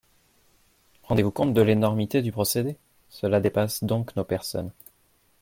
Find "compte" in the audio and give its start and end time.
1.29-1.53